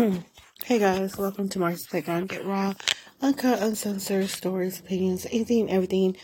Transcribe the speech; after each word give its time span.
hey 0.64 0.78
guys, 0.78 1.18
welcome 1.18 1.46
to 1.48 1.58
Marcie's 1.58 1.86
Playground. 1.86 2.30
Get 2.30 2.46
raw, 2.46 2.72
uncut, 3.20 3.60
uncensored 3.62 4.30
stories, 4.30 4.80
opinions, 4.80 5.26
anything, 5.26 5.70
everything. 5.70 6.16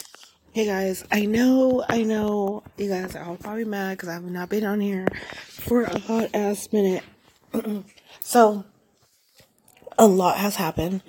Hey 0.52 0.64
guys, 0.64 1.04
I 1.12 1.26
know, 1.26 1.84
I 1.86 2.02
know 2.02 2.62
you 2.78 2.88
guys 2.88 3.14
are 3.14 3.24
all 3.24 3.36
probably 3.36 3.66
mad 3.66 3.98
because 3.98 4.08
I've 4.08 4.22
not 4.22 4.48
been 4.48 4.64
on 4.64 4.80
here 4.80 5.06
for 5.50 5.82
a 5.82 5.98
hot 5.98 6.30
ass 6.32 6.72
minute. 6.72 7.02
so, 8.20 8.64
a 9.98 10.06
lot 10.06 10.38
has 10.38 10.56
happened. 10.56 11.02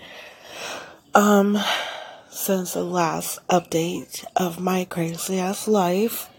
Um, 1.15 1.57
since 2.29 2.73
the 2.73 2.83
last 2.83 3.39
update 3.47 4.25
of 4.35 4.59
my 4.59 4.83
crazy 4.83 5.39
ass 5.39 5.69
life. 5.69 6.29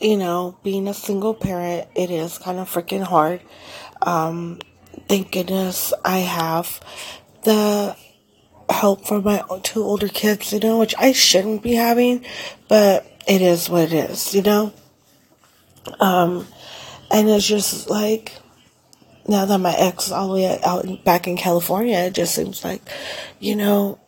You 0.00 0.16
know, 0.16 0.58
being 0.62 0.88
a 0.88 0.94
single 0.94 1.34
parent, 1.34 1.86
it 1.94 2.10
is 2.10 2.38
kind 2.38 2.58
of 2.58 2.72
freaking 2.72 3.02
hard. 3.02 3.42
Um, 4.00 4.58
thank 5.08 5.32
goodness 5.32 5.92
I 6.04 6.18
have 6.18 6.80
the 7.44 7.96
help 8.68 9.06
from 9.06 9.24
my 9.24 9.42
two 9.62 9.82
older 9.82 10.08
kids, 10.08 10.52
you 10.52 10.60
know, 10.60 10.78
which 10.78 10.94
I 10.98 11.12
shouldn't 11.12 11.62
be 11.62 11.74
having, 11.74 12.24
but 12.68 13.06
it 13.26 13.42
is 13.42 13.68
what 13.68 13.92
it 13.92 14.10
is, 14.10 14.34
you 14.34 14.42
know? 14.42 14.72
Um, 15.98 16.46
and 17.10 17.28
it's 17.28 17.46
just 17.46 17.90
like, 17.90 18.32
now 19.26 19.44
that 19.44 19.58
my 19.58 19.74
ex 19.76 20.06
is 20.06 20.12
all 20.12 20.28
the 20.28 20.34
way 20.34 20.60
out 20.62 21.04
back 21.04 21.26
in 21.26 21.36
California, 21.36 21.98
it 21.98 22.14
just 22.14 22.34
seems 22.34 22.64
like, 22.64 22.82
you 23.38 23.56
know, 23.56 23.98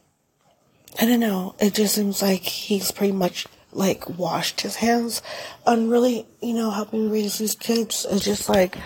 I 1.01 1.07
don't 1.07 1.21
know, 1.21 1.55
it 1.59 1.75
just 1.75 1.95
seems 1.95 2.23
like 2.23 2.43
he's 2.43 2.91
pretty 2.91 3.13
much 3.13 3.47
like 3.73 4.09
washed 4.19 4.61
his 4.61 4.77
hands 4.77 5.23
on 5.67 5.89
really, 5.89 6.27
you 6.41 6.55
know, 6.55 6.71
helping 6.71 7.11
raise 7.11 7.39
these 7.39 7.55
kids. 7.55 8.07
It's 8.09 8.25
just 8.25 8.49
like, 8.49 8.77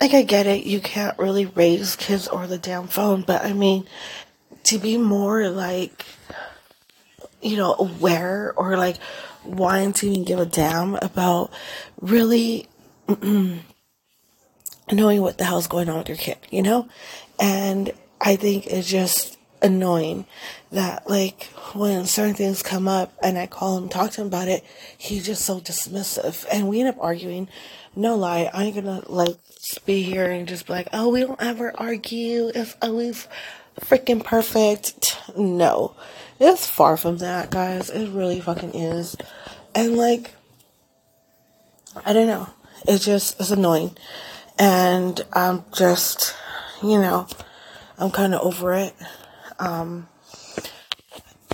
like 0.00 0.14
I 0.14 0.22
get 0.22 0.46
it, 0.46 0.64
you 0.64 0.80
can't 0.80 1.18
really 1.18 1.46
raise 1.46 1.96
kids 1.96 2.28
or 2.28 2.46
the 2.46 2.58
damn 2.58 2.86
phone, 2.86 3.22
but 3.22 3.44
I 3.44 3.52
mean, 3.52 3.86
to 4.64 4.78
be 4.78 4.96
more 4.96 5.48
like, 5.48 6.04
you 7.40 7.56
know, 7.56 7.74
aware 7.78 8.52
or 8.56 8.76
like 8.76 8.96
wanting 9.44 9.92
to 9.94 10.08
even 10.08 10.24
give 10.24 10.38
a 10.38 10.46
damn 10.46 10.94
about 10.96 11.52
really 12.00 12.68
knowing 14.92 15.22
what 15.22 15.38
the 15.38 15.44
hell's 15.44 15.68
going 15.68 15.88
on 15.88 15.98
with 15.98 16.08
your 16.08 16.18
kid, 16.18 16.38
you 16.50 16.62
know? 16.62 16.88
And 17.40 17.92
I 18.20 18.36
think 18.36 18.66
it's 18.66 18.88
just 18.88 19.37
annoying 19.62 20.26
that 20.70 21.08
like 21.08 21.44
when 21.74 22.06
certain 22.06 22.34
things 22.34 22.62
come 22.62 22.88
up 22.88 23.12
and 23.22 23.38
I 23.38 23.46
call 23.46 23.78
him 23.78 23.88
talk 23.88 24.12
to 24.12 24.20
him 24.20 24.26
about 24.28 24.48
it, 24.48 24.64
he's 24.96 25.26
just 25.26 25.44
so 25.44 25.60
dismissive 25.60 26.46
and 26.52 26.68
we 26.68 26.80
end 26.80 26.88
up 26.88 26.98
arguing. 27.00 27.48
No 27.96 28.16
lie, 28.16 28.50
I 28.52 28.64
ain't 28.64 28.74
gonna 28.74 29.02
like 29.08 29.36
be 29.84 30.02
here 30.02 30.30
and 30.30 30.48
just 30.48 30.66
be 30.66 30.72
like, 30.72 30.88
oh, 30.92 31.08
we 31.08 31.20
don't 31.20 31.40
ever 31.42 31.72
argue. 31.78 32.50
It's 32.54 32.76
always 32.80 33.26
oh, 33.76 33.84
freaking 33.84 34.22
perfect. 34.22 35.18
No, 35.36 35.94
it's 36.38 36.66
far 36.66 36.96
from 36.96 37.18
that, 37.18 37.50
guys. 37.50 37.90
It 37.90 38.10
really 38.10 38.40
fucking 38.40 38.74
is. 38.74 39.16
And 39.74 39.96
like, 39.96 40.34
I 42.04 42.12
don't 42.12 42.26
know. 42.26 42.48
It 42.86 42.98
just 42.98 43.40
is 43.40 43.50
annoying. 43.50 43.96
And 44.58 45.20
I'm 45.32 45.64
just, 45.74 46.34
you 46.82 46.98
know, 46.98 47.26
I'm 47.98 48.10
kind 48.10 48.34
of 48.34 48.42
over 48.42 48.74
it. 48.74 48.94
Um, 49.58 50.08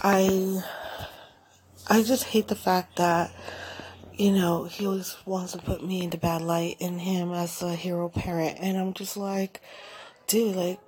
I, 0.02 0.62
I 1.88 2.02
just 2.02 2.24
hate 2.24 2.48
the 2.48 2.56
fact 2.56 2.96
that 2.96 3.33
you 4.16 4.30
know, 4.30 4.64
he 4.64 4.86
always 4.86 5.16
wants 5.27 5.52
to 5.52 5.58
put 5.58 5.84
me 5.84 6.02
into 6.02 6.16
bad 6.16 6.42
light 6.42 6.77
and 6.80 7.00
him 7.00 7.33
as 7.33 7.62
a 7.62 7.74
hero 7.74 8.08
parent. 8.08 8.58
And 8.61 8.77
I'm 8.77 8.92
just 8.94 9.16
like, 9.16 9.61
dude, 10.27 10.56
like, 10.56 10.78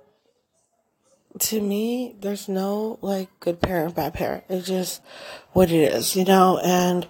to 1.39 1.61
me, 1.61 2.15
there's 2.19 2.47
no, 2.47 2.97
like, 3.01 3.29
good 3.39 3.61
parent, 3.61 3.95
bad 3.95 4.13
parent. 4.13 4.45
It's 4.49 4.67
just 4.67 5.01
what 5.53 5.71
it 5.71 5.93
is, 5.93 6.15
you 6.15 6.23
know? 6.23 6.59
And 6.63 7.07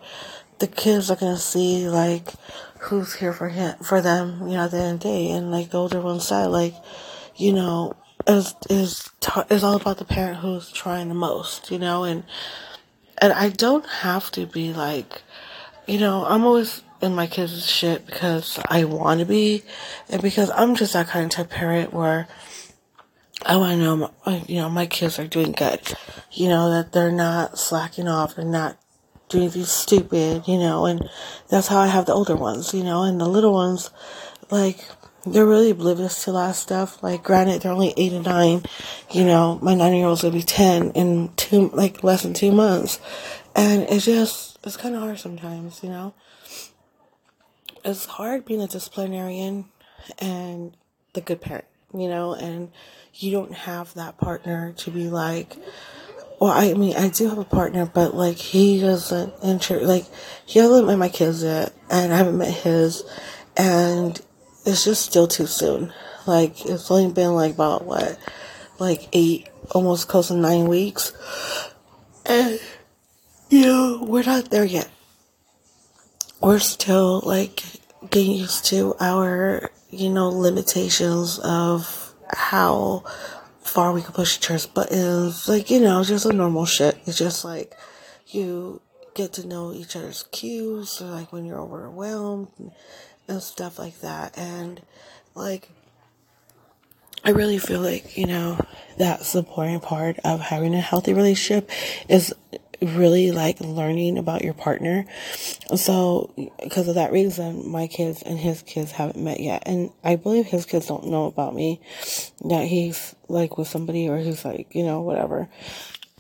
the 0.59 0.67
kids 0.67 1.11
are 1.11 1.15
gonna 1.15 1.37
see, 1.37 1.87
like, 1.87 2.29
who's 2.79 3.15
here 3.15 3.33
for 3.33 3.49
him, 3.49 3.77
for 3.83 4.01
them, 4.01 4.47
you 4.47 4.55
know, 4.55 4.65
at 4.65 4.71
the 4.71 4.77
end 4.77 4.95
of 4.95 4.99
the 5.01 5.09
day. 5.09 5.29
And, 5.29 5.51
like, 5.51 5.69
the 5.69 5.77
older 5.77 6.01
one 6.01 6.19
said, 6.19 6.47
like, 6.47 6.73
you 7.35 7.53
know, 7.53 7.95
is, 8.27 8.55
is, 8.69 9.09
is 9.49 9.63
all 9.63 9.75
about 9.75 9.97
the 9.97 10.05
parent 10.05 10.39
who's 10.39 10.71
trying 10.71 11.09
the 11.09 11.15
most, 11.15 11.71
you 11.71 11.79
know? 11.79 12.03
And, 12.03 12.23
and 13.19 13.33
I 13.33 13.49
don't 13.49 13.85
have 13.85 14.31
to 14.31 14.45
be, 14.45 14.73
like, 14.73 15.21
you 15.87 15.99
know, 15.99 16.25
I'm 16.25 16.45
always 16.45 16.81
in 17.01 17.15
my 17.15 17.27
kids' 17.27 17.69
shit 17.69 18.05
because 18.05 18.59
I 18.69 18.83
want 18.83 19.19
to 19.19 19.25
be, 19.25 19.63
and 20.09 20.21
because 20.21 20.49
I'm 20.51 20.75
just 20.75 20.93
that 20.93 21.07
kind 21.07 21.25
of 21.25 21.31
type 21.31 21.49
parent 21.49 21.93
where 21.93 22.27
I 23.45 23.55
want 23.57 23.77
to 23.77 23.83
know, 23.83 24.11
my, 24.25 24.43
you 24.47 24.57
know, 24.57 24.69
my 24.69 24.87
kids 24.87 25.19
are 25.19 25.27
doing 25.27 25.51
good. 25.51 25.79
You 26.31 26.49
know, 26.49 26.71
that 26.71 26.91
they're 26.91 27.11
not 27.11 27.57
slacking 27.57 28.07
off 28.07 28.37
and 28.37 28.51
not 28.51 28.77
doing 29.29 29.45
anything 29.45 29.65
stupid, 29.65 30.47
you 30.47 30.57
know, 30.57 30.85
and 30.85 31.09
that's 31.49 31.67
how 31.67 31.79
I 31.79 31.87
have 31.87 32.05
the 32.05 32.13
older 32.13 32.35
ones, 32.35 32.73
you 32.73 32.83
know, 32.83 33.03
and 33.03 33.19
the 33.19 33.27
little 33.27 33.53
ones, 33.53 33.89
like, 34.49 34.85
they're 35.25 35.45
really 35.45 35.71
oblivious 35.71 36.23
to 36.23 36.31
a 36.31 36.33
lot 36.33 36.49
of 36.51 36.55
stuff. 36.55 37.01
Like, 37.03 37.23
granted, 37.23 37.61
they're 37.61 37.71
only 37.71 37.93
eight 37.97 38.13
and 38.13 38.25
nine, 38.25 38.63
you 39.11 39.25
know, 39.25 39.59
my 39.61 39.73
nine 39.73 39.93
year 39.93 40.07
old's 40.07 40.21
gonna 40.21 40.33
be 40.33 40.41
10 40.41 40.91
in 40.91 41.31
two, 41.35 41.69
like, 41.69 42.03
less 42.03 42.23
than 42.23 42.33
two 42.33 42.51
months. 42.51 42.99
And 43.55 43.83
it's 43.83 44.05
just, 44.05 44.59
it's 44.63 44.77
kind 44.77 44.95
of 44.95 45.01
hard 45.01 45.19
sometimes, 45.19 45.83
you 45.83 45.89
know? 45.89 46.13
It's 47.83 48.05
hard 48.05 48.45
being 48.45 48.61
a 48.61 48.67
disciplinarian 48.67 49.65
and 50.19 50.75
the 51.13 51.21
good 51.21 51.41
parent, 51.41 51.65
you 51.93 52.07
know? 52.07 52.33
And 52.33 52.71
you 53.13 53.31
don't 53.31 53.53
have 53.53 53.93
that 53.95 54.17
partner 54.17 54.73
to 54.77 54.91
be 54.91 55.09
like, 55.09 55.57
well, 56.39 56.51
I 56.51 56.73
mean, 56.73 56.95
I 56.95 57.09
do 57.09 57.29
have 57.29 57.39
a 57.39 57.43
partner, 57.43 57.85
but 57.85 58.13
like, 58.13 58.37
he 58.37 58.79
doesn't 58.79 59.33
enter, 59.41 59.79
like, 59.81 60.05
he 60.45 60.59
hasn't 60.59 60.85
met 60.85 60.97
my 60.97 61.09
kids 61.09 61.43
yet, 61.43 61.73
and 61.89 62.13
I 62.13 62.17
haven't 62.17 62.37
met 62.37 62.53
his, 62.53 63.03
and 63.55 64.21
it's 64.67 64.83
just 64.83 65.05
still 65.05 65.27
too 65.27 65.47
soon. 65.47 65.93
Like, 66.25 66.65
it's 66.65 66.91
only 66.91 67.11
been 67.11 67.33
like 67.33 67.53
about 67.53 67.85
what, 67.85 68.19
like 68.79 69.07
eight, 69.13 69.49
almost 69.71 70.07
close 70.07 70.27
to 70.27 70.35
nine 70.35 70.67
weeks. 70.67 71.13
And 72.25 72.59
you 73.49 73.61
know, 73.61 74.03
we're 74.03 74.23
not 74.23 74.49
there 74.49 74.65
yet. 74.65 74.89
We're 76.41 76.59
still 76.59 77.21
like 77.21 77.63
getting 78.09 78.33
used 78.33 78.65
to 78.65 78.95
our, 78.99 79.71
you 79.89 80.09
know, 80.09 80.29
limitations 80.29 81.39
of 81.39 82.13
how 82.29 83.03
far 83.61 83.93
we 83.93 84.01
can 84.01 84.11
push 84.11 84.37
other's 84.45 84.65
buttons. 84.65 85.47
Like, 85.47 85.71
you 85.71 85.79
know, 85.79 86.03
just 86.03 86.25
a 86.25 86.33
normal 86.33 86.65
shit. 86.65 86.97
It's 87.05 87.17
just 87.17 87.45
like 87.45 87.73
you 88.27 88.81
get 89.17 89.33
to 89.33 89.47
know 89.47 89.73
each 89.73 89.95
other's 89.95 90.23
cues, 90.31 91.01
like 91.01 91.33
when 91.33 91.43
you're 91.43 91.59
overwhelmed 91.59 92.49
and 93.27 93.41
stuff 93.41 93.79
like 93.79 93.99
that. 94.01 94.37
And 94.37 94.79
like, 95.33 95.69
I 97.23 97.31
really 97.31 97.57
feel 97.57 97.81
like, 97.81 98.15
you 98.15 98.27
know, 98.27 98.59
that 98.99 99.23
supporting 99.23 99.79
part 99.79 100.19
of 100.23 100.39
having 100.39 100.75
a 100.75 100.79
healthy 100.79 101.13
relationship 101.13 101.69
is 102.07 102.33
really 102.79 103.31
like 103.31 103.59
learning 103.59 104.19
about 104.19 104.43
your 104.43 104.53
partner. 104.53 105.05
So, 105.75 106.31
because 106.63 106.87
of 106.87 106.93
that 106.95 107.11
reason, 107.11 107.67
my 107.69 107.87
kids 107.87 108.21
and 108.21 108.37
his 108.37 108.61
kids 108.61 108.91
haven't 108.91 109.21
met 109.21 109.39
yet. 109.39 109.63
And 109.65 109.89
I 110.03 110.15
believe 110.15 110.45
his 110.45 110.67
kids 110.67 110.85
don't 110.85 111.07
know 111.07 111.25
about 111.25 111.55
me, 111.55 111.81
that 112.45 112.67
he's 112.67 113.15
like 113.27 113.57
with 113.57 113.67
somebody 113.67 114.07
or 114.07 114.19
he's 114.19 114.45
like, 114.45 114.75
you 114.75 114.83
know, 114.83 115.01
whatever. 115.01 115.49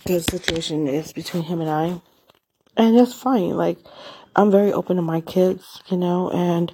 The 0.05 0.19
situation 0.19 0.87
is 0.87 1.13
between 1.13 1.43
him 1.43 1.61
and 1.61 1.69
I. 1.69 2.01
And 2.77 2.97
it's 2.97 3.13
fine. 3.13 3.57
Like, 3.57 3.79
I'm 4.35 4.51
very 4.51 4.71
open 4.71 4.97
to 4.97 5.01
my 5.01 5.21
kids, 5.21 5.81
you 5.87 5.97
know, 5.97 6.29
and 6.29 6.71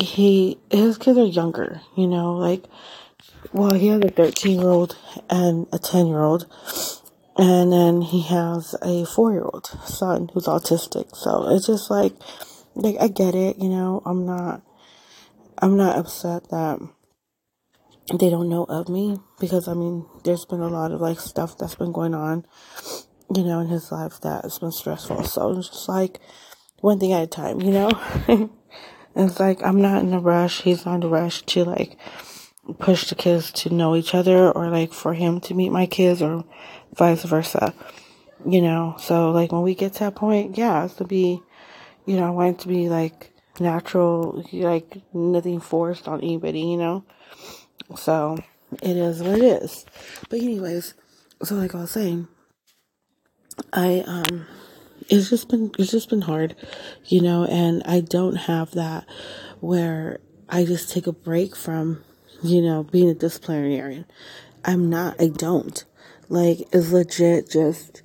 he, 0.00 0.58
his 0.70 0.96
kids 0.96 1.18
are 1.18 1.24
younger, 1.24 1.82
you 1.96 2.06
know, 2.06 2.36
like, 2.36 2.64
well, 3.52 3.74
he 3.74 3.88
has 3.88 4.00
a 4.00 4.08
13 4.08 4.60
year 4.60 4.68
old 4.68 4.96
and 5.28 5.66
a 5.72 5.78
10 5.78 6.06
year 6.06 6.22
old 6.22 6.46
and 7.36 7.72
then 7.72 8.02
he 8.02 8.22
has 8.22 8.74
a 8.82 9.04
four 9.06 9.32
year 9.32 9.44
old 9.44 9.66
son 9.84 10.30
who's 10.32 10.46
autistic. 10.46 11.16
So 11.16 11.48
it's 11.54 11.66
just 11.66 11.90
like, 11.90 12.14
like, 12.74 12.96
I 13.00 13.08
get 13.08 13.34
it, 13.34 13.58
you 13.58 13.68
know, 13.68 14.02
I'm 14.04 14.26
not, 14.26 14.62
I'm 15.58 15.76
not 15.76 15.98
upset 15.98 16.48
that 16.50 16.78
they 18.18 18.30
don't 18.30 18.48
know 18.48 18.64
of 18.64 18.88
me 18.88 19.18
because 19.40 19.68
I 19.68 19.74
mean, 19.74 20.06
there's 20.24 20.44
been 20.44 20.60
a 20.60 20.68
lot 20.68 20.92
of 20.92 21.00
like 21.00 21.20
stuff 21.20 21.56
that's 21.56 21.74
been 21.74 21.92
going 21.92 22.14
on, 22.14 22.46
you 23.36 23.44
know, 23.44 23.60
in 23.60 23.68
his 23.68 23.92
life 23.92 24.20
that 24.20 24.42
has 24.44 24.58
been 24.58 24.72
stressful. 24.72 25.24
So 25.24 25.58
it's 25.58 25.68
just 25.68 25.88
like 25.88 26.20
one 26.80 26.98
thing 26.98 27.12
at 27.12 27.22
a 27.22 27.26
time, 27.26 27.60
you 27.60 27.70
know? 27.70 27.90
it's 29.16 29.40
like, 29.40 29.62
I'm 29.62 29.80
not 29.80 30.02
in 30.02 30.12
a 30.12 30.20
rush. 30.20 30.62
He's 30.62 30.84
not 30.84 30.96
in 30.96 31.02
a 31.04 31.08
rush 31.08 31.42
to 31.42 31.64
like, 31.64 31.98
push 32.78 33.08
the 33.08 33.14
kids 33.14 33.50
to 33.50 33.70
know 33.70 33.96
each 33.96 34.14
other 34.14 34.50
or 34.50 34.68
like 34.68 34.92
for 34.92 35.14
him 35.14 35.40
to 35.40 35.54
meet 35.54 35.70
my 35.70 35.86
kids 35.86 36.22
or 36.22 36.44
vice 36.94 37.24
versa. 37.24 37.74
You 38.44 38.60
know, 38.60 38.96
so 38.98 39.30
like 39.30 39.52
when 39.52 39.62
we 39.62 39.74
get 39.74 39.94
to 39.94 39.98
that 40.00 40.16
point, 40.16 40.58
yeah, 40.58 40.84
it's 40.84 40.94
to 40.94 41.04
be, 41.04 41.40
you 42.06 42.16
know, 42.16 42.26
I 42.26 42.30
want 42.30 42.56
it 42.56 42.62
to 42.62 42.68
be 42.68 42.88
like 42.88 43.32
natural, 43.60 44.44
like 44.52 45.00
nothing 45.14 45.60
forced 45.60 46.08
on 46.08 46.20
anybody, 46.20 46.60
you 46.60 46.76
know? 46.76 47.04
So 47.96 48.38
it 48.82 48.96
is 48.96 49.22
what 49.22 49.38
it 49.38 49.44
is. 49.44 49.84
But 50.28 50.40
anyways, 50.40 50.94
so 51.44 51.54
like 51.54 51.74
I 51.74 51.82
was 51.82 51.92
saying, 51.92 52.26
I 53.72 54.04
um 54.06 54.46
it's 55.08 55.30
just 55.30 55.48
been 55.48 55.72
it's 55.78 55.90
just 55.90 56.08
been 56.08 56.22
hard, 56.22 56.56
you 57.06 57.20
know, 57.20 57.44
and 57.44 57.82
I 57.84 58.00
don't 58.00 58.36
have 58.36 58.72
that 58.72 59.06
where 59.60 60.20
I 60.48 60.64
just 60.64 60.90
take 60.90 61.06
a 61.06 61.12
break 61.12 61.56
from, 61.56 62.02
you 62.42 62.62
know, 62.62 62.82
being 62.82 63.08
a 63.08 63.14
disciplinarian. 63.14 64.06
I'm 64.64 64.88
not 64.90 65.20
I 65.20 65.28
don't. 65.28 65.84
Like 66.28 66.60
it's 66.72 66.90
legit 66.90 67.50
just 67.50 68.02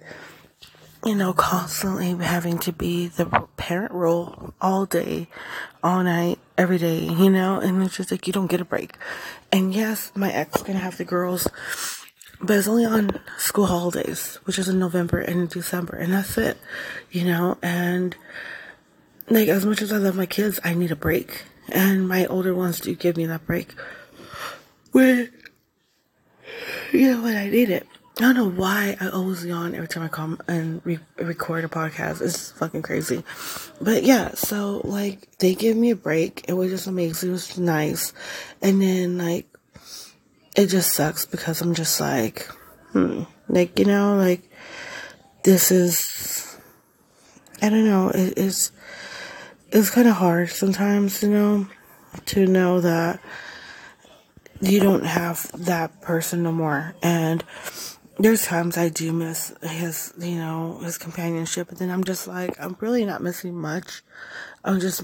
you 1.06 1.16
know, 1.16 1.32
constantly 1.32 2.14
having 2.26 2.58
to 2.58 2.74
be 2.74 3.08
the 3.08 3.26
parent 3.56 3.94
role 3.94 4.54
all 4.60 4.86
day, 4.86 5.28
all 5.82 6.04
night, 6.04 6.38
every 6.58 6.78
day, 6.78 7.00
you 7.00 7.30
know, 7.30 7.60
and 7.60 7.82
it's 7.84 7.96
just 7.96 8.12
like 8.12 8.28
you 8.28 8.34
don't 8.34 8.48
get 8.48 8.60
a 8.60 8.66
break. 8.66 8.98
And 9.52 9.74
yes, 9.74 10.12
my 10.16 10.32
ex 10.32 10.62
gonna 10.64 10.80
have 10.80 10.98
the 10.98 11.06
girls, 11.06 11.48
but 12.42 12.58
it's 12.58 12.68
only 12.68 12.86
on 12.86 13.20
school 13.38 13.66
holidays, 13.66 14.40
which 14.44 14.60
is 14.60 14.70
in 14.70 14.80
November 14.80 15.20
and 15.20 15.42
in 15.42 15.48
December, 15.48 15.96
and 15.96 16.14
that's 16.14 16.38
it, 16.38 16.58
you 17.12 17.26
know, 17.26 17.58
and 17.62 18.16
like 19.30 19.48
as 19.48 19.66
much 19.66 19.82
as 19.82 19.92
I 19.92 19.98
love 19.98 20.16
my 20.16 20.26
kids, 20.26 20.60
I 20.64 20.74
need 20.74 20.92
a 20.92 20.96
break. 20.96 21.44
And 21.70 22.08
my 22.08 22.26
older 22.28 22.54
ones 22.54 22.80
do 22.80 22.96
give 22.96 23.18
me 23.18 23.26
that 23.26 23.46
break. 23.46 23.74
When 24.92 25.30
you 26.94 27.12
know 27.12 27.24
when 27.24 27.36
I 27.36 27.50
need 27.50 27.70
it. 27.70 27.88
I 28.20 28.22
don't 28.22 28.36
know 28.36 28.50
why 28.50 28.98
I 29.00 29.10
always 29.10 29.46
yawn 29.46 29.76
every 29.76 29.88
time 29.88 30.02
I 30.02 30.08
come 30.08 30.40
and 30.48 30.82
re- 30.84 30.98
record 31.18 31.64
a 31.64 31.68
podcast. 31.68 32.20
It's 32.20 32.52
fucking 32.54 32.82
crazy. 32.82 33.24
But 33.80 34.02
yeah, 34.04 34.34
so 34.34 34.82
like 34.86 35.38
they 35.38 35.54
give 35.54 35.78
me 35.78 35.92
a 35.92 35.96
break. 35.96 36.46
It 36.48 36.54
was 36.54 36.72
just 36.72 36.88
amazing. 36.88 37.30
It 37.30 37.34
was 37.34 37.60
nice. 37.60 38.14
And 38.60 38.82
then 38.82 39.20
like 39.20 39.46
it 40.58 40.68
just 40.68 40.94
sucks 40.94 41.26
because 41.26 41.62
I'm 41.62 41.76
just 41.76 42.02
like, 42.02 42.42
hmm, 42.92 43.24
like 43.48 43.78
you 43.78 43.86
know, 43.86 44.18
like 44.18 44.50
this 45.44 45.72
is 45.72 46.58
I 47.62 47.70
don't 47.70 47.86
know. 47.86 48.10
It, 48.10 48.34
it's 48.36 48.72
it's 49.72 49.92
kind 49.92 50.08
of 50.08 50.16
hard 50.16 50.50
sometimes, 50.50 51.22
you 51.22 51.30
know, 51.30 51.68
to 52.26 52.48
know 52.48 52.82
that 52.82 53.22
you 54.60 54.80
don't 54.80 55.06
have 55.06 55.52
that 55.66 56.02
person 56.02 56.42
no 56.42 56.52
more 56.52 56.96
and 57.04 57.44
there's 58.20 58.44
times 58.44 58.78
I 58.78 58.90
do 58.90 59.14
miss 59.14 59.54
his, 59.62 60.12
you 60.18 60.38
know, 60.38 60.80
his 60.80 60.98
companionship, 60.98 61.68
but 61.70 61.78
then 61.78 61.92
I'm 61.92 62.04
just 62.04 62.28
like, 62.28 62.60
I'm 62.60 62.76
really 62.80 63.06
not 63.06 63.22
missing 63.22 63.56
much. 63.56 64.02
I'm 64.66 64.80
just 64.80 65.04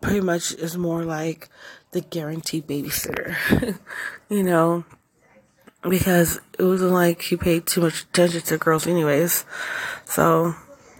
pretty 0.00 0.20
much 0.20 0.52
is 0.52 0.76
more 0.76 1.04
like 1.04 1.48
the 1.92 2.00
guaranteed 2.00 2.66
babysitter, 2.66 3.78
you 4.28 4.42
know, 4.42 4.84
because 5.88 6.40
it 6.58 6.62
wasn't 6.62 6.92
like 6.92 7.22
he 7.22 7.36
paid 7.36 7.66
too 7.66 7.80
much 7.80 8.02
attention 8.02 8.42
to 8.42 8.58
girls, 8.58 8.86
anyways. 8.86 9.44
So, 10.04 10.54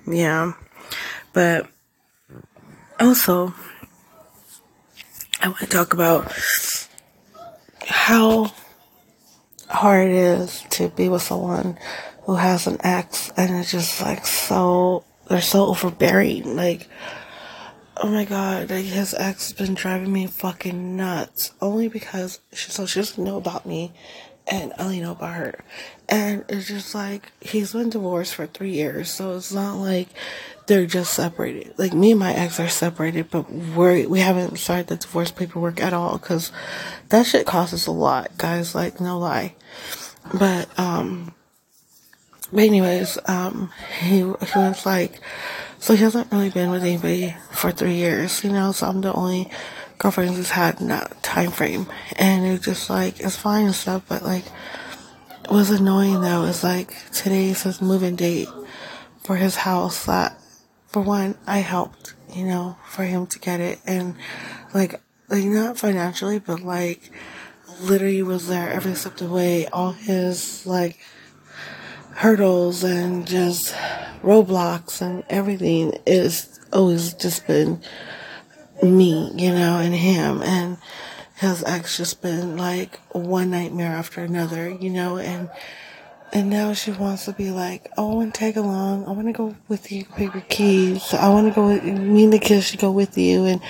yeah, 0.06 0.52
but 1.32 1.68
also, 2.98 3.54
I 5.40 5.48
want 5.48 5.60
to 5.60 5.66
talk 5.66 5.92
about 5.92 6.32
how 7.86 8.52
hard 9.68 10.08
it 10.08 10.14
is 10.14 10.64
to 10.70 10.88
be 10.88 11.08
with 11.08 11.22
someone 11.22 11.78
who 12.22 12.34
has 12.34 12.66
an 12.66 12.78
ex 12.80 13.30
and 13.36 13.56
it's 13.56 13.70
just 13.70 14.00
like 14.00 14.26
so 14.26 15.04
they're 15.28 15.40
so 15.40 15.66
overbearing. 15.66 16.56
Like 16.56 16.88
oh 18.00 18.08
my 18.08 18.24
god 18.24 18.70
like 18.70 18.84
his 18.84 19.14
ex 19.14 19.50
has 19.50 19.52
been 19.52 19.74
driving 19.74 20.12
me 20.12 20.26
fucking 20.26 20.96
nuts. 20.96 21.52
Only 21.60 21.88
because 21.88 22.40
she 22.52 22.70
so 22.70 22.86
she 22.86 23.00
doesn't 23.00 23.22
know 23.22 23.36
about 23.36 23.66
me 23.66 23.92
and 24.46 24.72
I 24.78 24.84
only 24.84 25.00
know 25.00 25.12
about 25.12 25.34
her. 25.34 25.64
And 26.08 26.44
it's 26.48 26.68
just 26.68 26.94
like 26.94 27.32
he's 27.40 27.72
been 27.72 27.90
divorced 27.90 28.34
for 28.34 28.46
three 28.46 28.72
years 28.72 29.10
so 29.10 29.36
it's 29.36 29.52
not 29.52 29.74
like 29.74 30.08
they're 30.66 30.86
just 30.86 31.12
separated. 31.14 31.74
Like 31.78 31.92
me 31.92 32.12
and 32.12 32.20
my 32.20 32.32
ex 32.32 32.60
are 32.60 32.68
separated 32.68 33.30
but 33.30 33.50
we're 33.50 34.08
we 34.08 34.20
haven't 34.20 34.58
started 34.58 34.86
the 34.88 34.96
divorce 34.96 35.30
paperwork 35.30 35.80
at 35.80 35.92
all 35.92 36.18
because 36.18 36.52
that 37.08 37.26
shit 37.26 37.46
costs 37.46 37.74
us 37.74 37.86
a 37.86 37.92
lot 37.92 38.36
guys 38.38 38.74
like 38.74 39.00
no 39.00 39.18
lie. 39.18 39.54
But 40.32 40.68
um 40.78 41.34
but 42.52 42.64
anyways 42.64 43.18
um 43.26 43.70
he 44.00 44.16
he 44.16 44.22
was 44.22 44.86
like 44.86 45.20
so 45.78 45.94
he 45.94 46.02
hasn't 46.02 46.30
really 46.32 46.50
been 46.50 46.70
with 46.70 46.82
anybody 46.82 47.34
for 47.52 47.70
three 47.70 47.94
years 47.94 48.42
you 48.44 48.50
know 48.50 48.72
so 48.72 48.86
i'm 48.86 49.00
the 49.00 49.12
only 49.12 49.50
girlfriend 49.98 50.36
he's 50.36 50.50
had 50.50 50.80
in 50.80 50.88
that 50.88 51.22
time 51.22 51.50
frame 51.50 51.86
and 52.16 52.46
it's 52.46 52.64
just 52.64 52.88
like 52.90 53.18
it's 53.20 53.36
fine 53.36 53.66
and 53.66 53.74
stuff 53.74 54.02
but 54.08 54.22
like 54.22 54.44
it 55.44 55.50
was 55.50 55.70
annoying 55.70 56.20
though 56.20 56.44
it's 56.44 56.62
like 56.62 56.94
today's 57.12 57.62
his 57.62 57.80
moving 57.80 58.16
date 58.16 58.48
for 59.22 59.36
his 59.36 59.56
house 59.56 60.06
that 60.06 60.38
for 60.86 61.02
one 61.02 61.36
i 61.46 61.58
helped 61.58 62.14
you 62.34 62.44
know 62.46 62.76
for 62.86 63.04
him 63.04 63.26
to 63.26 63.38
get 63.38 63.60
it 63.60 63.78
and 63.86 64.14
like 64.74 65.00
like 65.28 65.44
not 65.44 65.78
financially 65.78 66.38
but 66.38 66.60
like 66.60 67.10
literally 67.80 68.22
was 68.22 68.48
there 68.48 68.70
every 68.70 68.94
step 68.94 69.12
of 69.12 69.18
the 69.18 69.28
way. 69.28 69.66
All 69.68 69.92
his 69.92 70.66
like 70.66 70.98
hurdles 72.18 72.82
and 72.82 73.28
just 73.28 73.72
roadblocks 74.24 75.00
and 75.00 75.22
everything 75.30 75.96
is 76.04 76.58
always 76.72 77.14
just 77.14 77.46
been 77.46 77.80
me, 78.82 79.30
you 79.36 79.52
know, 79.52 79.78
and 79.78 79.94
him 79.94 80.42
and 80.42 80.78
his 81.36 81.62
ex 81.62 81.96
just 81.96 82.20
been 82.20 82.56
like 82.56 82.98
one 83.12 83.52
nightmare 83.52 83.92
after 83.92 84.20
another, 84.20 84.68
you 84.68 84.90
know, 84.90 85.16
and 85.16 85.48
and 86.32 86.50
now 86.50 86.74
she 86.74 86.90
wants 86.90 87.24
to 87.24 87.32
be 87.32 87.50
like, 87.50 87.90
oh, 87.96 88.12
I 88.12 88.14
want 88.16 88.34
to 88.34 88.38
tag 88.38 88.56
along. 88.56 89.06
I 89.06 89.12
want 89.12 89.28
to 89.28 89.32
go 89.32 89.56
with 89.68 89.90
you, 89.90 90.04
your 90.18 90.32
keys. 90.48 91.14
I 91.14 91.28
want 91.30 91.48
to 91.48 91.54
go 91.54 91.68
with 91.68 91.84
me 91.84 92.24
and 92.24 92.32
the 92.32 92.38
kids 92.38 92.66
should 92.66 92.80
go 92.80 92.90
with 92.90 93.16
you. 93.16 93.44
And 93.44 93.62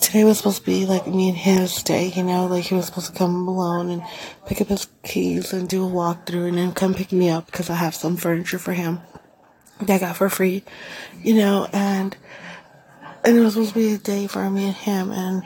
today 0.00 0.22
was 0.22 0.38
supposed 0.38 0.60
to 0.60 0.66
be 0.66 0.86
like 0.86 1.08
me 1.08 1.28
and 1.28 1.36
his 1.36 1.82
day, 1.82 2.12
you 2.14 2.22
know, 2.22 2.46
like 2.46 2.64
he 2.64 2.74
was 2.74 2.86
supposed 2.86 3.12
to 3.12 3.18
come 3.18 3.48
alone 3.48 3.90
and 3.90 4.02
pick 4.46 4.60
up 4.60 4.68
his 4.68 4.86
keys 5.02 5.52
and 5.52 5.68
do 5.68 5.84
a 5.84 5.90
walkthrough 5.90 6.48
and 6.48 6.58
then 6.58 6.72
come 6.72 6.94
pick 6.94 7.10
me 7.10 7.30
up 7.30 7.46
because 7.46 7.68
I 7.68 7.74
have 7.74 7.94
some 7.94 8.16
furniture 8.16 8.60
for 8.60 8.72
him 8.72 9.00
that 9.80 9.94
I 9.94 9.98
got 9.98 10.16
for 10.16 10.28
free, 10.28 10.62
you 11.22 11.34
know, 11.34 11.68
and 11.72 12.16
and 13.24 13.36
it 13.36 13.40
was 13.40 13.54
supposed 13.54 13.70
to 13.70 13.80
be 13.80 13.94
a 13.94 13.98
day 13.98 14.28
for 14.28 14.48
me 14.50 14.66
and 14.66 14.74
him 14.74 15.10
and 15.10 15.42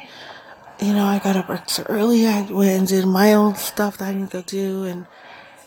you 0.80 0.92
know, 0.92 1.06
I 1.06 1.18
got 1.18 1.36
up 1.36 1.50
early. 1.88 2.26
I 2.28 2.42
went 2.42 2.78
and 2.78 2.86
did 2.86 3.04
my 3.04 3.34
own 3.34 3.56
stuff 3.56 3.98
that 3.98 4.08
I 4.08 4.14
need 4.14 4.30
to 4.30 4.42
do 4.42 4.84
and 4.84 5.06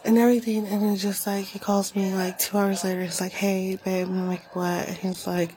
and 0.03 0.17
everything. 0.17 0.67
And 0.67 0.91
it's 0.91 1.01
just 1.01 1.27
like, 1.27 1.45
he 1.45 1.59
calls 1.59 1.95
me 1.95 2.13
like 2.13 2.39
two 2.39 2.57
hours 2.57 2.83
later. 2.83 3.03
He's 3.03 3.21
like, 3.21 3.31
hey, 3.31 3.77
babe. 3.83 4.07
I'm 4.07 4.27
like, 4.27 4.55
what? 4.55 4.87
And 4.87 4.97
he's 4.97 5.27
like, 5.27 5.55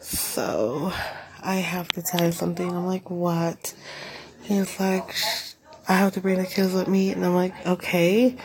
so 0.00 0.92
I 1.42 1.56
have 1.56 1.88
to 1.92 2.02
tell 2.02 2.24
you 2.24 2.32
something. 2.32 2.68
I'm 2.68 2.86
like, 2.86 3.10
what? 3.10 3.74
He's 4.42 4.78
like, 4.80 5.14
I 5.88 5.94
have 5.94 6.14
to 6.14 6.20
bring 6.20 6.38
the 6.38 6.46
kids 6.46 6.72
with 6.72 6.88
me. 6.88 7.10
And 7.10 7.24
I'm 7.24 7.34
like, 7.34 7.54
okay. 7.66 8.36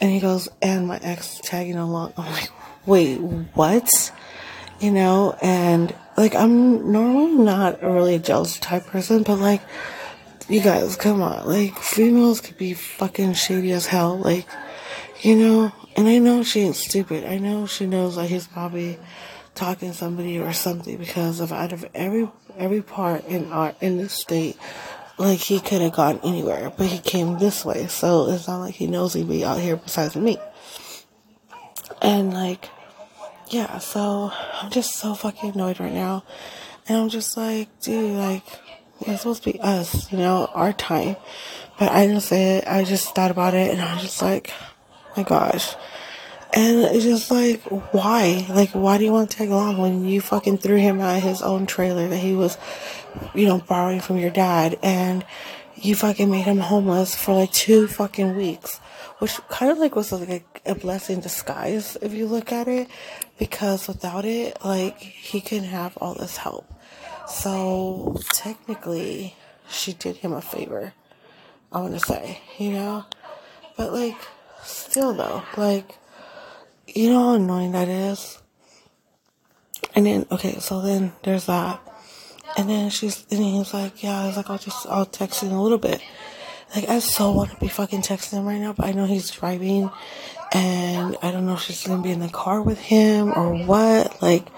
And 0.00 0.10
he 0.10 0.20
goes, 0.20 0.48
and 0.60 0.86
my 0.86 0.98
ex 0.98 1.40
tagging 1.42 1.76
along. 1.76 2.12
I'm 2.16 2.32
like, 2.32 2.50
wait, 2.86 3.16
what? 3.18 4.12
You 4.80 4.90
know, 4.90 5.38
and 5.40 5.94
like, 6.16 6.34
I'm 6.34 6.90
normally 6.90 7.36
not 7.36 7.82
a 7.82 7.90
really 7.90 8.18
jealous 8.18 8.58
type 8.58 8.86
person, 8.86 9.22
but 9.22 9.36
like, 9.36 9.62
you 10.48 10.60
guys, 10.60 10.96
come 10.96 11.22
on. 11.22 11.46
Like, 11.46 11.78
females 11.78 12.40
could 12.40 12.58
be 12.58 12.74
fucking 12.74 13.34
shady 13.34 13.70
as 13.72 13.86
hell. 13.86 14.18
Like, 14.18 14.46
you 15.22 15.36
know, 15.36 15.72
and 15.96 16.08
I 16.08 16.18
know 16.18 16.42
she 16.42 16.60
ain't 16.60 16.76
stupid. 16.76 17.24
I 17.24 17.38
know 17.38 17.66
she 17.66 17.86
knows 17.86 18.16
that 18.16 18.28
he's 18.28 18.46
probably 18.46 18.98
talking 19.54 19.90
to 19.90 19.96
somebody 19.96 20.38
or 20.38 20.52
something 20.52 20.96
because 20.96 21.38
of 21.38 21.52
out 21.52 21.72
of 21.72 21.86
every 21.94 22.28
every 22.58 22.82
part 22.82 23.24
in 23.26 23.52
our 23.52 23.74
in 23.80 23.98
this 23.98 24.12
state, 24.12 24.56
like 25.18 25.38
he 25.38 25.60
could 25.60 25.80
have 25.80 25.92
gone 25.92 26.20
anywhere, 26.24 26.72
but 26.76 26.86
he 26.86 26.98
came 26.98 27.38
this 27.38 27.64
way. 27.64 27.86
So 27.86 28.28
it's 28.30 28.48
not 28.48 28.58
like 28.58 28.74
he 28.74 28.88
knows 28.88 29.14
he'd 29.14 29.28
be 29.28 29.44
out 29.44 29.60
here 29.60 29.76
besides 29.76 30.16
me. 30.16 30.38
And 32.00 32.34
like, 32.34 32.68
yeah. 33.48 33.78
So 33.78 34.32
I'm 34.60 34.70
just 34.70 34.96
so 34.96 35.14
fucking 35.14 35.52
annoyed 35.52 35.78
right 35.78 35.92
now, 35.92 36.24
and 36.88 36.98
I'm 36.98 37.08
just 37.08 37.36
like, 37.36 37.68
dude, 37.80 38.16
like 38.16 38.44
it's 39.00 39.20
supposed 39.20 39.44
to 39.44 39.52
be 39.52 39.60
us, 39.60 40.10
you 40.10 40.18
know, 40.18 40.50
our 40.52 40.72
time. 40.72 41.14
But 41.78 41.92
I 41.92 42.06
didn't 42.06 42.22
say 42.22 42.58
it. 42.58 42.66
I 42.66 42.82
just 42.84 43.14
thought 43.14 43.30
about 43.30 43.54
it, 43.54 43.70
and 43.70 43.80
I 43.80 43.94
was 43.94 44.02
just 44.02 44.20
like 44.20 44.52
my 45.16 45.22
gosh. 45.22 45.74
And 46.54 46.80
it's 46.80 47.04
just 47.04 47.30
like, 47.30 47.62
why? 47.92 48.46
Like, 48.50 48.70
why 48.70 48.98
do 48.98 49.04
you 49.04 49.12
want 49.12 49.30
to 49.30 49.36
tag 49.36 49.48
along 49.48 49.78
when 49.78 50.04
you 50.04 50.20
fucking 50.20 50.58
threw 50.58 50.76
him 50.76 51.00
out 51.00 51.16
of 51.16 51.22
his 51.22 51.40
own 51.40 51.64
trailer 51.64 52.08
that 52.08 52.18
he 52.18 52.34
was, 52.34 52.58
you 53.34 53.46
know, 53.46 53.58
borrowing 53.58 54.00
from 54.00 54.18
your 54.18 54.30
dad 54.30 54.78
and 54.82 55.24
you 55.76 55.94
fucking 55.94 56.30
made 56.30 56.44
him 56.44 56.58
homeless 56.58 57.14
for 57.14 57.34
like 57.34 57.52
two 57.52 57.86
fucking 57.86 58.36
weeks? 58.36 58.78
Which 59.18 59.36
kind 59.48 59.72
of 59.72 59.78
like 59.78 59.96
was 59.96 60.12
like 60.12 60.28
a, 60.66 60.72
a 60.72 60.74
blessing 60.74 61.16
in 61.16 61.22
disguise 61.22 61.96
if 62.02 62.12
you 62.12 62.26
look 62.26 62.52
at 62.52 62.68
it 62.68 62.88
because 63.38 63.88
without 63.88 64.26
it, 64.26 64.58
like, 64.62 64.98
he 64.98 65.40
couldn't 65.40 65.64
have 65.64 65.96
all 65.96 66.14
this 66.14 66.36
help. 66.36 66.70
So 67.28 68.20
technically, 68.34 69.36
she 69.70 69.94
did 69.94 70.16
him 70.16 70.32
a 70.32 70.42
favor. 70.42 70.92
I 71.72 71.80
want 71.80 71.94
to 71.94 72.00
say, 72.00 72.42
you 72.58 72.72
know? 72.72 73.06
But 73.76 73.94
like, 73.94 74.18
still 74.62 75.14
though, 75.14 75.42
like, 75.56 75.98
you 76.86 77.10
know 77.10 77.30
how 77.30 77.34
annoying 77.34 77.72
that 77.72 77.88
is? 77.88 78.40
And 79.94 80.06
then, 80.06 80.26
okay, 80.30 80.58
so 80.58 80.80
then 80.80 81.12
there's 81.22 81.46
that. 81.46 81.80
And 82.56 82.68
then 82.68 82.90
she's, 82.90 83.26
and 83.30 83.40
he's 83.42 83.72
like, 83.72 84.02
yeah, 84.02 84.22
I 84.22 84.26
was 84.26 84.36
like, 84.36 84.50
I'll 84.50 84.58
just, 84.58 84.86
I'll 84.86 85.06
text 85.06 85.42
in 85.42 85.50
a 85.50 85.62
little 85.62 85.78
bit. 85.78 86.02
Like, 86.74 86.88
I 86.88 87.00
so 87.00 87.32
want 87.32 87.50
to 87.50 87.56
be 87.56 87.68
fucking 87.68 88.02
texting 88.02 88.38
him 88.38 88.46
right 88.46 88.60
now, 88.60 88.72
but 88.72 88.86
I 88.86 88.92
know 88.92 89.04
he's 89.04 89.30
driving 89.30 89.90
and 90.52 91.16
I 91.22 91.30
don't 91.30 91.46
know 91.46 91.54
if 91.54 91.60
she's 91.60 91.86
gonna 91.86 92.02
be 92.02 92.10
in 92.10 92.20
the 92.20 92.28
car 92.28 92.62
with 92.62 92.78
him 92.78 93.32
or 93.34 93.64
what. 93.66 94.22
Like, 94.22 94.48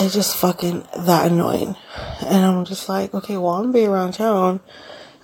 it's 0.00 0.14
just 0.14 0.36
fucking 0.36 0.86
that 0.96 1.30
annoying. 1.30 1.76
And 2.24 2.44
I'm 2.44 2.64
just 2.64 2.88
like, 2.88 3.14
okay, 3.14 3.36
well, 3.36 3.52
I'm 3.52 3.62
gonna 3.64 3.72
be 3.72 3.84
around 3.86 4.14
town. 4.14 4.60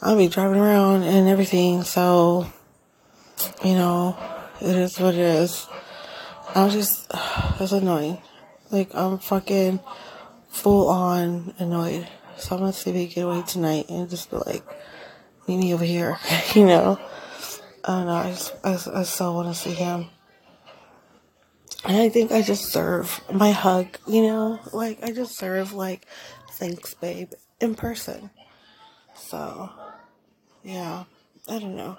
I'll 0.03 0.17
be 0.17 0.29
driving 0.29 0.61
around 0.61 1.03
and 1.03 1.29
everything, 1.29 1.83
so, 1.83 2.47
you 3.65 3.75
know, 3.75 4.17
it 4.61 4.77
is 4.77 4.99
what 4.99 5.15
it 5.15 5.21
is. 5.21 5.67
I'm 6.55 6.71
just, 6.71 7.11
it's 7.61 7.73
annoying. 7.73 8.19
Like, 8.71 8.95
I'm 8.95 9.19
fucking 9.19 9.81
full 10.49 10.89
on 10.89 11.55
annoyed. 11.59 12.09
So 12.37 12.55
I'm 12.55 12.61
gonna 12.61 12.73
see 12.73 12.91
if 12.91 12.97
he 12.97 13.07
get 13.07 13.25
away 13.25 13.43
tonight 13.43 13.87
and 13.89 14.09
just 14.09 14.31
be 14.31 14.37
like, 14.37 14.65
meet 15.47 15.59
me 15.59 15.75
over 15.75 15.85
here, 15.85 16.19
you 16.55 16.67
know? 16.67 17.01
I 17.85 17.93
don't 17.93 18.07
know, 18.07 18.13
I 18.13 18.31
just, 18.31 19.21
I, 19.21 19.25
I 19.25 19.31
wanna 19.31 19.55
see 19.55 19.73
him. 19.73 20.07
And 21.85 21.97
I 21.97 22.09
think 22.09 22.33
I 22.33 22.43
deserve 22.43 23.21
my 23.33 23.53
hug, 23.53 23.87
you 24.07 24.23
know? 24.23 24.61
Like, 24.73 25.03
I 25.03 25.11
deserve, 25.11 25.73
like, 25.73 26.07
thanks, 26.53 26.95
babe, 26.95 27.33
in 27.61 27.75
person. 27.75 28.31
So, 29.15 29.71
yeah, 30.63 31.05
I 31.49 31.59
don't 31.59 31.77
know. 31.77 31.97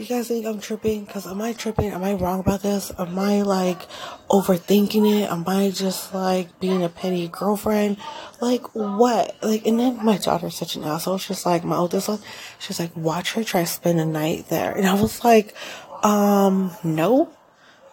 You 0.00 0.06
guys 0.06 0.28
think 0.28 0.46
I'm 0.46 0.60
tripping? 0.60 1.04
Because 1.04 1.26
am 1.26 1.42
I 1.42 1.52
tripping? 1.52 1.90
Am 1.90 2.02
I 2.02 2.14
wrong 2.14 2.40
about 2.40 2.62
this? 2.62 2.90
Am 2.98 3.18
I, 3.18 3.42
like, 3.42 3.82
overthinking 4.30 5.20
it? 5.20 5.30
Am 5.30 5.44
I 5.46 5.68
just, 5.68 6.14
like, 6.14 6.58
being 6.58 6.82
a 6.82 6.88
petty 6.88 7.28
girlfriend? 7.28 7.98
Like, 8.40 8.74
what? 8.74 9.36
Like, 9.42 9.66
and 9.66 9.78
then 9.78 10.02
my 10.02 10.16
daughter's 10.16 10.54
such 10.54 10.76
an 10.76 10.84
asshole. 10.84 11.18
She's 11.18 11.44
like, 11.44 11.64
my 11.64 11.76
oldest 11.76 12.08
one, 12.08 12.20
she's 12.58 12.80
like, 12.80 12.96
watch 12.96 13.34
her 13.34 13.44
try 13.44 13.60
to 13.60 13.66
spend 13.66 14.00
a 14.00 14.06
night 14.06 14.48
there. 14.48 14.72
And 14.72 14.86
I 14.86 14.94
was 14.94 15.22
like, 15.22 15.54
um, 16.02 16.70
no 16.82 17.28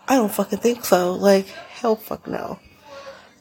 I 0.07 0.15
don't 0.15 0.31
fucking 0.31 0.59
think 0.59 0.85
so. 0.85 1.11
Like, 1.11 1.47
hell 1.47 1.97
fuck 1.97 2.25
no. 2.27 2.59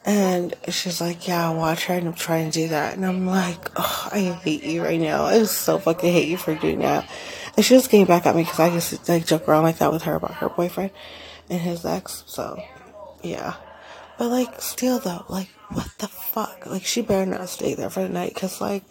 And 0.04 0.54
she's 0.68 1.00
like, 1.00 1.26
yeah, 1.26 1.50
watch 1.50 1.86
her 1.86 1.94
and 1.94 2.08
I'm 2.08 2.14
trying 2.14 2.50
to 2.50 2.60
do 2.60 2.68
that. 2.68 2.96
And 2.96 3.06
I'm 3.06 3.26
like, 3.26 3.70
oh, 3.76 4.08
I 4.12 4.20
hate 4.42 4.64
you 4.64 4.82
right 4.82 5.00
now. 5.00 5.24
I 5.24 5.42
so 5.44 5.78
fucking 5.78 6.12
hate 6.12 6.28
you 6.28 6.36
for 6.36 6.54
doing 6.54 6.80
that. 6.80 7.08
And 7.56 7.64
she 7.64 7.74
just 7.74 7.90
came 7.90 8.06
back 8.06 8.26
at 8.26 8.36
me 8.36 8.42
because 8.42 8.60
I 8.60 8.78
to 8.78 9.12
like 9.12 9.26
joke 9.26 9.48
around 9.48 9.62
like 9.62 9.78
that 9.78 9.92
with 9.92 10.02
her 10.02 10.14
about 10.14 10.34
her 10.34 10.48
boyfriend 10.48 10.90
and 11.48 11.60
his 11.60 11.84
ex. 11.84 12.22
So, 12.26 12.62
yeah. 13.22 13.54
But 14.18 14.28
like, 14.28 14.60
still 14.60 14.98
though, 14.98 15.24
like, 15.28 15.48
what 15.70 15.90
the 15.98 16.08
fuck? 16.08 16.66
Like, 16.66 16.84
she 16.84 17.02
better 17.02 17.26
not 17.26 17.48
stay 17.48 17.74
there 17.74 17.90
for 17.90 18.02
the 18.02 18.08
night 18.08 18.34
because 18.34 18.60
like, 18.60 18.84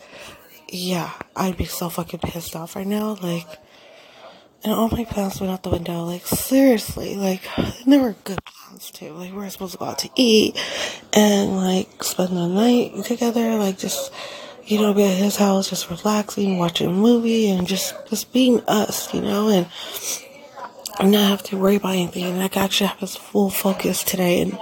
yeah, 0.69 1.11
I'd 1.35 1.57
be 1.57 1.65
so 1.65 1.89
fucking 1.89 2.21
pissed 2.21 2.55
off 2.55 2.75
right 2.75 2.87
now. 2.87 3.17
Like, 3.21 3.47
and 4.65 4.73
all 4.73 4.89
my 4.89 5.05
plans 5.05 5.39
went 5.39 5.53
out 5.53 5.61
the 5.61 5.69
window. 5.69 6.03
Like 6.03 6.25
seriously, 6.25 7.15
like 7.15 7.43
they 7.85 7.99
were 7.99 8.15
good 8.23 8.43
plans 8.43 8.89
too. 8.89 9.13
Like 9.13 9.31
we 9.31 9.37
were 9.37 9.49
supposed 9.51 9.73
to 9.73 9.77
go 9.77 9.85
out 9.85 9.99
to 9.99 10.09
eat 10.15 10.57
and 11.13 11.55
like 11.55 12.03
spend 12.03 12.35
the 12.35 12.47
night 12.47 13.05
together. 13.05 13.55
Like 13.55 13.77
just 13.77 14.11
you 14.65 14.79
know 14.79 14.93
be 14.93 15.03
at 15.03 15.17
his 15.17 15.35
house, 15.37 15.69
just 15.69 15.89
relaxing, 15.89 16.57
watching 16.57 16.89
a 16.89 16.93
movie, 16.93 17.49
and 17.49 17.67
just 17.67 17.95
just 18.07 18.33
being 18.33 18.61
us, 18.67 19.13
you 19.13 19.21
know, 19.21 19.49
and 19.49 19.67
not 21.11 21.29
have 21.29 21.43
to 21.43 21.57
worry 21.57 21.75
about 21.75 21.95
anything. 21.95 22.25
And 22.25 22.41
I 22.41 22.49
actually 22.59 22.87
have 22.87 22.99
his 22.99 23.15
full 23.15 23.49
focus 23.49 24.03
today, 24.03 24.41
and 24.41 24.57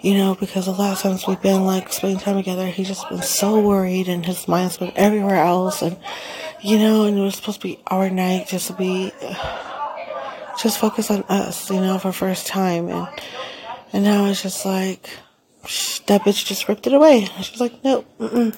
you 0.00 0.14
know 0.14 0.34
because 0.34 0.66
the 0.66 0.72
last 0.72 1.02
times 1.02 1.26
we've 1.26 1.40
been 1.42 1.64
like 1.64 1.92
spending 1.92 2.18
time 2.18 2.36
together, 2.36 2.66
he's 2.66 2.88
just 2.88 3.08
been 3.08 3.22
so 3.22 3.60
worried, 3.60 4.08
and 4.08 4.26
his 4.26 4.48
mind's 4.48 4.78
been 4.78 4.92
everywhere 4.96 5.36
else, 5.36 5.82
and 5.82 5.96
you 6.64 6.78
know, 6.78 7.04
and 7.04 7.18
it 7.18 7.20
was 7.20 7.36
supposed 7.36 7.60
to 7.60 7.68
be 7.68 7.78
our 7.88 8.08
night 8.08 8.48
just 8.48 8.68
to 8.68 8.72
be, 8.72 9.12
just 10.58 10.78
focus 10.78 11.10
on 11.10 11.22
us, 11.24 11.70
you 11.70 11.78
know, 11.78 11.98
for 11.98 12.10
first 12.10 12.46
time. 12.46 12.88
And, 12.88 13.06
and 13.92 14.02
now 14.02 14.24
it's 14.26 14.42
just 14.42 14.64
like, 14.64 15.10
that 16.06 16.22
bitch 16.22 16.46
just 16.46 16.66
ripped 16.66 16.86
it 16.86 16.94
away. 16.94 17.28
She's 17.42 17.60
like, 17.60 17.84
nope, 17.84 18.06
mm-mm, 18.18 18.56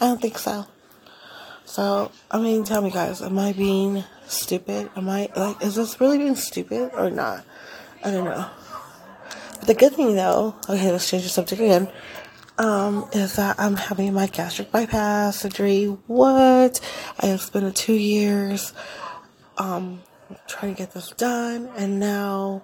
I 0.00 0.06
don't 0.06 0.20
think 0.20 0.38
so. 0.38 0.66
So, 1.64 2.10
I 2.30 2.40
mean, 2.40 2.64
tell 2.64 2.82
me 2.82 2.90
guys, 2.90 3.22
am 3.22 3.38
I 3.38 3.52
being 3.52 4.02
stupid? 4.26 4.90
Am 4.96 5.08
I, 5.08 5.28
like, 5.36 5.62
is 5.62 5.76
this 5.76 6.00
really 6.00 6.18
being 6.18 6.34
stupid 6.34 6.90
or 6.94 7.10
not? 7.10 7.44
I 8.02 8.10
don't 8.10 8.24
know. 8.24 8.50
But 9.58 9.66
the 9.66 9.74
good 9.74 9.92
thing 9.92 10.16
though, 10.16 10.56
okay, 10.68 10.90
let's 10.90 11.08
change 11.08 11.24
the 11.24 11.28
subject 11.28 11.60
again 11.60 11.88
um, 12.60 13.08
is 13.12 13.36
that 13.36 13.58
I'm 13.58 13.76
having 13.76 14.12
my 14.12 14.26
gastric 14.26 14.70
bypass 14.70 15.38
surgery. 15.40 15.86
What? 16.06 16.80
I 17.18 17.26
have 17.26 17.40
spent 17.40 17.74
two 17.74 17.94
years 17.94 18.74
um, 19.56 20.02
trying 20.46 20.74
to 20.74 20.78
get 20.78 20.92
this 20.92 21.10
done, 21.10 21.70
and 21.76 21.98
now 21.98 22.62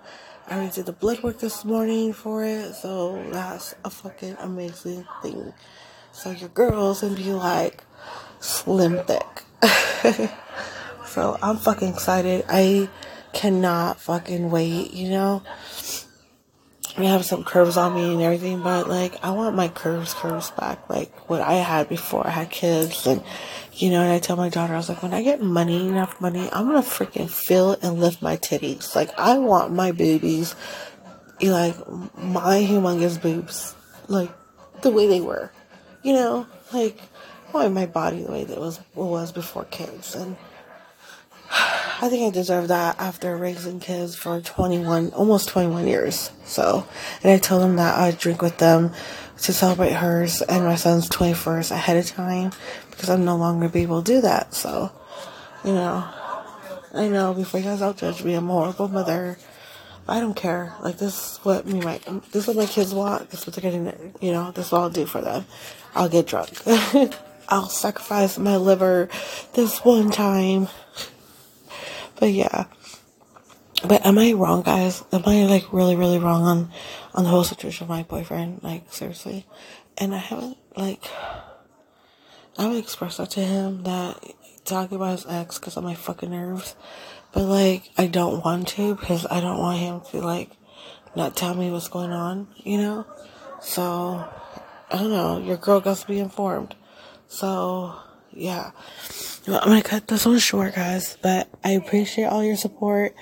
I 0.49 0.57
already 0.57 0.73
did 0.73 0.87
the 0.87 0.93
blood 0.93 1.23
work 1.23 1.39
this 1.39 1.65
morning 1.65 2.13
for 2.13 2.45
it, 2.45 2.75
so 2.75 3.23
that's 3.31 3.75
a 3.85 3.91
fucking 3.91 4.37
amazing 4.41 5.07
thing. 5.23 5.55
So 6.17 6.31
your 6.31 6.49
girl's 6.49 7.03
gonna 7.03 7.15
be 7.15 7.31
like 7.35 7.85
slim 8.41 9.05
thick. 9.05 9.45
so 11.07 11.37
I'm 11.43 11.59
fucking 11.59 11.89
excited. 11.89 12.43
I 12.49 12.89
cannot 13.35 14.01
fucking 14.01 14.51
wait, 14.51 14.95
you 14.95 15.11
know? 15.11 15.43
I 16.97 17.05
have 17.05 17.27
some 17.27 17.45
curves 17.45 17.77
on 17.77 17.95
me 17.95 18.15
and 18.15 18.23
everything, 18.23 18.63
but 18.63 18.89
like 18.89 19.23
I 19.23 19.33
want 19.33 19.57
my 19.57 19.69
curves, 19.69 20.15
curves 20.15 20.51
back, 20.53 20.89
like 20.89 21.13
what 21.29 21.43
I 21.43 21.57
had 21.57 21.91
before 21.91 22.27
I 22.27 22.31
had 22.31 22.51
kids. 22.51 23.07
And 23.07 23.23
you 23.75 23.91
know, 23.91 24.01
and 24.01 24.11
I 24.11 24.19
tell 24.19 24.37
my 24.37 24.49
daughter, 24.49 24.73
I 24.73 24.79
was 24.79 24.89
like, 24.89 25.03
when 25.03 25.13
I 25.13 25.23
get 25.23 25.43
money, 25.43 25.87
enough 25.87 26.19
money, 26.19 26.49
I'm 26.51 26.65
gonna 26.65 26.81
freaking 26.81 27.29
fill 27.29 27.73
and 27.83 28.01
lift 28.01 28.23
my 28.23 28.39
titties. 28.39 28.97
Like 28.97 29.11
I 29.19 29.37
want 29.37 29.75
my 29.75 29.93
boobies, 29.93 30.55
like 31.43 31.77
my 32.17 32.63
humongous 32.63 33.21
boobs, 33.21 33.75
like 34.09 34.31
the 34.81 34.91
way 34.91 35.07
they 35.09 35.21
were. 35.21 35.53
You 36.07 36.13
know, 36.13 36.47
like 36.73 37.01
oh, 37.53 37.59
I 37.59 37.63
want 37.65 37.75
my 37.75 37.87
body 37.87 38.23
the 38.23 38.31
way 38.31 38.45
that 38.45 38.61
was 38.61 38.79
was 38.95 39.33
before 39.33 39.65
kids, 39.65 40.15
and 40.15 40.37
I 41.51 42.09
think 42.09 42.29
I 42.29 42.31
deserve 42.31 42.69
that 42.69 43.01
after 43.01 43.37
raising 43.37 43.81
kids 43.81 44.15
for 44.15 44.41
21, 44.41 45.11
almost 45.15 45.49
21 45.49 45.89
years. 45.89 46.31
So, 46.45 46.87
and 47.25 47.33
I 47.33 47.39
told 47.39 47.61
them 47.63 47.75
that 47.75 47.99
I'd 47.99 48.19
drink 48.19 48.41
with 48.41 48.59
them 48.59 48.93
to 49.43 49.53
celebrate 49.53 49.95
hers 49.95 50.43
and 50.43 50.65
my 50.65 50.77
son's 50.77 51.09
21st 51.09 51.73
ahead 51.73 51.97
of 51.97 52.07
time 52.07 52.53
because 52.93 53.11
I'm 53.11 53.25
no 53.25 53.37
longer 53.37 53.69
be 53.69 53.83
able 53.83 54.01
to 54.01 54.13
do 54.13 54.21
that. 54.21 54.55
So, 54.55 54.93
you 55.65 55.73
know, 55.73 56.09
I 56.95 57.09
know 57.09 57.35
before 57.35 57.59
you 57.59 57.67
guys 57.67 57.83
all 57.83 57.95
judge 57.95 58.23
me, 58.23 58.35
I'm 58.35 58.49
a 58.49 58.53
horrible 58.53 58.87
mother. 58.87 59.39
I 60.09 60.21
don't 60.21 60.35
care. 60.35 60.75
Like 60.81 60.99
this 60.99 61.33
is 61.33 61.39
what 61.39 61.67
me 61.67 61.81
my 61.81 61.99
this 62.33 62.43
is 62.43 62.47
what 62.47 62.57
my 62.57 62.67
kids 62.67 62.95
want. 62.95 63.31
This 63.31 63.41
is 63.41 63.47
what 63.47 63.57
they're 63.57 63.71
getting. 63.71 64.15
You 64.21 64.33
know, 64.33 64.53
this 64.53 64.67
is 64.67 64.73
what 64.73 64.83
I'll 64.83 64.91
do 64.91 65.07
for 65.07 65.21
them. 65.21 65.47
I'll 65.95 66.09
get 66.09 66.27
drunk. 66.27 66.51
I'll 67.49 67.69
sacrifice 67.69 68.39
my 68.39 68.57
liver 68.57 69.09
this 69.55 69.85
one 69.85 70.11
time 70.11 70.69
but 72.19 72.33
yeah. 72.33 72.65
But 73.87 74.05
am 74.05 74.19
I 74.19 74.33
wrong, 74.33 74.63
guys? 74.63 75.05
Am 75.13 75.23
I 75.27 75.45
like 75.45 75.73
really, 75.73 75.97
really 75.97 76.19
wrong 76.19 76.43
on 76.43 76.71
on 77.15 77.25
the 77.25 77.31
whole 77.31 77.45
situation 77.45 77.87
with 77.87 77.97
my 77.97 78.03
boyfriend? 78.03 78.63
Like 78.63 78.93
seriously, 78.93 79.47
and 79.99 80.15
I 80.15 80.19
haven't 80.19 80.57
like 80.77 81.05
I 82.59 82.63
haven't 82.63 82.79
expressed 82.79 83.19
that 83.19 83.31
to 83.31 83.41
him 83.41 83.83
that 83.85 84.19
talking 84.67 84.97
about 84.97 85.13
his 85.13 85.27
ex 85.27 85.59
because 85.59 85.77
of 85.77 85.85
my 85.85 85.95
fucking 85.95 86.31
nerves. 86.31 86.77
But 87.33 87.45
like 87.45 87.91
I 87.97 88.07
don't 88.07 88.45
want 88.45 88.69
to 88.69 88.95
because 88.95 89.27
I 89.27 89.41
don't 89.41 89.59
want 89.59 89.79
him 89.79 90.01
to 90.11 90.21
like 90.21 90.51
not 91.15 91.37
tell 91.37 91.55
me 91.55 91.71
what's 91.71 91.89
going 91.89 92.13
on, 92.13 92.49
you 92.59 92.79
know. 92.79 93.07
So 93.61 94.29
I 94.91 94.97
don't 94.97 95.11
know. 95.11 95.39
Your 95.39 95.57
girl 95.57 95.81
got 95.81 95.97
to 95.99 96.07
be 96.07 96.19
informed. 96.19 96.75
So 97.29 97.95
yeah. 98.33 98.73
Well, 99.47 99.61
I'm 99.63 99.69
gonna 99.69 99.83
cut 99.83 100.09
this 100.09 100.27
one 100.27 100.39
short, 100.39 100.75
guys, 100.75 101.17
but 101.23 101.49
I 101.65 101.71
appreciate 101.71 102.25
all 102.27 102.45
your 102.45 102.57
support. 102.57 103.15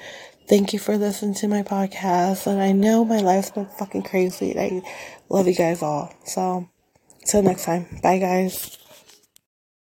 Thank 0.48 0.72
you 0.72 0.78
for 0.78 0.98
listening 0.98 1.34
to 1.36 1.48
my 1.48 1.62
podcast. 1.62 2.46
And 2.46 2.60
I 2.60 2.72
know 2.72 3.04
my 3.04 3.18
life's 3.20 3.50
been 3.50 3.66
fucking 3.66 4.02
crazy. 4.02 4.58
I 4.58 4.82
love 5.30 5.46
you 5.46 5.54
guys 5.54 5.82
all. 5.82 6.12
So, 6.24 6.68
until 7.22 7.42
next 7.42 7.64
time. 7.64 7.86
Bye, 8.02 8.18
guys. 8.18 8.76